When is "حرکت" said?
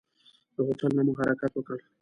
1.19-1.51